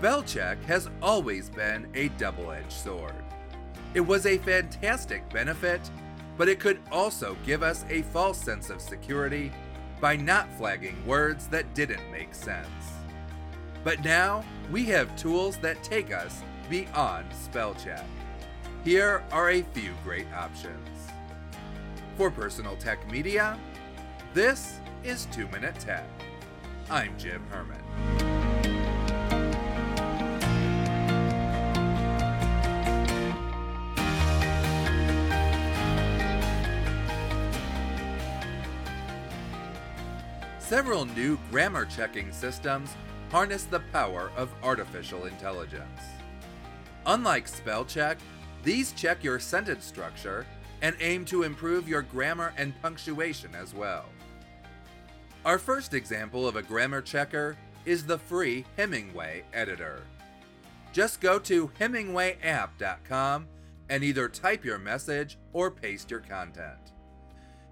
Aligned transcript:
Spell 0.00 0.22
check 0.22 0.64
has 0.64 0.88
always 1.02 1.50
been 1.50 1.86
a 1.94 2.08
double 2.16 2.52
edged 2.52 2.72
sword. 2.72 3.12
It 3.92 4.00
was 4.00 4.24
a 4.24 4.38
fantastic 4.38 5.28
benefit, 5.28 5.90
but 6.38 6.48
it 6.48 6.58
could 6.58 6.80
also 6.90 7.36
give 7.44 7.62
us 7.62 7.84
a 7.90 8.00
false 8.04 8.38
sense 8.38 8.70
of 8.70 8.80
security 8.80 9.52
by 10.00 10.16
not 10.16 10.50
flagging 10.56 10.96
words 11.06 11.48
that 11.48 11.74
didn't 11.74 12.10
make 12.10 12.34
sense. 12.34 12.66
But 13.84 14.02
now 14.02 14.42
we 14.72 14.84
have 14.84 15.14
tools 15.16 15.58
that 15.58 15.84
take 15.84 16.14
us 16.14 16.42
beyond 16.70 17.26
spell 17.34 17.74
check. 17.74 18.06
Here 18.84 19.22
are 19.30 19.50
a 19.50 19.60
few 19.74 19.92
great 20.02 20.32
options. 20.32 20.88
For 22.16 22.30
Personal 22.30 22.76
Tech 22.76 23.06
Media, 23.10 23.58
this 24.32 24.80
is 25.04 25.26
2 25.26 25.46
Minute 25.48 25.78
Tech. 25.78 26.06
I'm 26.88 27.18
Jim 27.18 27.44
Herman. 27.50 28.19
Several 40.70 41.04
new 41.04 41.36
grammar 41.50 41.84
checking 41.84 42.30
systems 42.30 42.94
harness 43.32 43.64
the 43.64 43.80
power 43.92 44.30
of 44.36 44.54
artificial 44.62 45.26
intelligence. 45.26 46.00
Unlike 47.06 47.48
spell 47.48 47.84
check, 47.84 48.18
these 48.62 48.92
check 48.92 49.24
your 49.24 49.40
sentence 49.40 49.84
structure 49.84 50.46
and 50.80 50.94
aim 51.00 51.24
to 51.24 51.42
improve 51.42 51.88
your 51.88 52.02
grammar 52.02 52.52
and 52.56 52.80
punctuation 52.82 53.52
as 53.52 53.74
well. 53.74 54.04
Our 55.44 55.58
first 55.58 55.92
example 55.92 56.46
of 56.46 56.54
a 56.54 56.62
grammar 56.62 57.02
checker 57.02 57.56
is 57.84 58.06
the 58.06 58.18
free 58.18 58.64
Hemingway 58.76 59.42
editor. 59.52 60.04
Just 60.92 61.20
go 61.20 61.40
to 61.40 61.66
hemingwayapp.com 61.80 63.48
and 63.88 64.04
either 64.04 64.28
type 64.28 64.64
your 64.64 64.78
message 64.78 65.36
or 65.52 65.68
paste 65.68 66.12
your 66.12 66.20
content. 66.20 66.92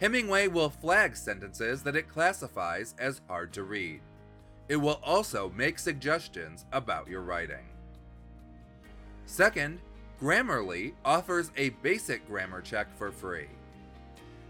Hemingway 0.00 0.48
will 0.48 0.70
flag 0.70 1.14
sentences 1.14 1.82
that 1.82 1.96
it 1.96 2.08
classifies 2.08 2.94
as 2.98 3.20
hard 3.28 3.52
to 3.52 3.64
read. 3.64 4.00
It 4.68 4.76
will 4.76 5.00
also 5.04 5.52
make 5.54 5.78
suggestions 5.78 6.64
about 6.72 7.08
your 7.08 7.20
writing. 7.20 7.66
Second, 9.26 9.78
Grammarly 10.20 10.92
offers 11.04 11.50
a 11.56 11.70
basic 11.82 12.26
grammar 12.26 12.62
check 12.62 12.86
for 12.96 13.10
free. 13.10 13.48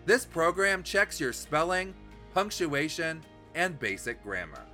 This 0.06 0.24
program 0.24 0.82
checks 0.82 1.20
your 1.20 1.32
spelling, 1.32 1.94
punctuation, 2.32 3.22
and 3.54 3.78
basic 3.78 4.22
grammar. 4.22 4.64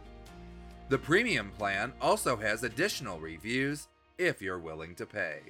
The 0.89 0.99
premium 0.99 1.51
plan 1.59 1.93
also 2.01 2.37
has 2.37 2.63
additional 2.63 3.19
reviews 3.19 3.89
if 4.19 4.41
you're 4.41 4.59
willing 4.59 4.95
to 4.97 5.07
pay. 5.07 5.41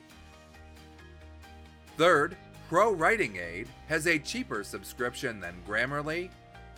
Third, 1.97 2.37
Pro 2.69 2.93
Writing 2.93 3.37
Aid 3.37 3.69
has 3.87 4.09
a 4.09 4.19
cheaper 4.19 4.65
subscription 4.65 5.39
than 5.39 5.63
Grammarly, 5.69 6.31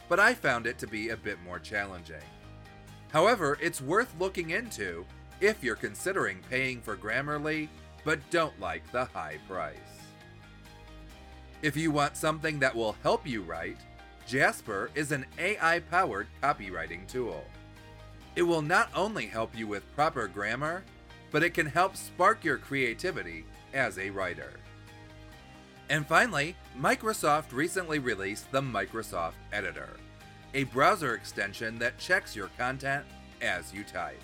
but 0.07 0.21
I 0.21 0.35
found 0.35 0.67
it 0.67 0.77
to 0.79 0.87
be 0.87 1.09
a 1.09 1.17
bit 1.17 1.39
more 1.43 1.59
challenging. 1.59 2.21
However, 3.11 3.57
it's 3.63 3.81
worth 3.81 4.15
looking 4.19 4.51
into 4.51 5.07
if 5.41 5.65
you're 5.65 5.77
considering 5.77 6.41
paying 6.51 6.83
for 6.83 6.95
Grammarly 6.95 7.69
but 8.05 8.21
don't 8.31 8.59
like 8.61 8.91
the 8.93 9.07
high 9.07 9.39
price. 9.49 9.77
If 11.63 11.75
you 11.75 11.91
want 11.91 12.19
something 12.19 12.59
that 12.59 12.75
will 12.75 12.97
help 13.03 13.27
you 13.27 13.43
write, 13.43 13.79
Jasper 14.27 14.91
is 14.95 15.11
an 15.11 15.25
AI 15.39 15.81
powered 15.91 16.27
copywriting 16.43 17.07
tool. 17.07 17.43
It 18.37 18.43
will 18.43 18.63
not 18.63 18.91
only 18.95 19.27
help 19.27 19.57
you 19.57 19.67
with 19.67 19.95
proper 19.97 20.29
grammar, 20.29 20.85
but 21.31 21.43
it 21.43 21.55
can 21.55 21.67
help 21.67 21.97
spark 21.97 22.45
your 22.45 22.59
creativity 22.59 23.45
as 23.73 23.99
a 23.99 24.11
writer. 24.11 24.53
And 25.91 26.07
finally, 26.07 26.55
Microsoft 26.79 27.53
recently 27.53 27.99
released 27.99 28.51
the 28.53 28.61
Microsoft 28.61 29.35
Editor, 29.53 29.97
a 30.53 30.65
browser 30.65 31.15
extension 31.15 31.79
that 31.79 31.99
checks 31.99 32.37
your 32.37 32.49
content 32.59 33.05
as 33.41 33.73
you 33.73 33.85
type. 33.85 34.21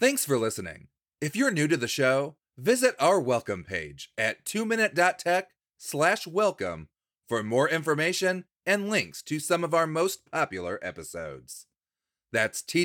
Thanks 0.00 0.24
for 0.24 0.38
listening. 0.38 0.86
If 1.20 1.34
you're 1.34 1.50
new 1.50 1.66
to 1.66 1.76
the 1.76 1.88
show, 1.88 2.36
visit 2.56 2.94
our 3.00 3.18
welcome 3.18 3.64
page 3.64 4.12
at 4.16 4.44
2minute.tech 4.44 5.48
slash 5.76 6.24
welcome 6.28 6.88
for 7.28 7.42
more 7.42 7.68
information 7.68 8.44
and 8.68 8.90
links 8.90 9.22
to 9.22 9.40
some 9.40 9.64
of 9.64 9.72
our 9.72 9.86
most 9.86 10.30
popular 10.30 10.78
episodes. 10.82 11.66
That's 12.30 12.62
two 12.62 12.84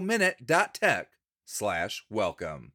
minute.tech 0.00 1.08
slash 1.44 2.04
welcome. 2.08 2.72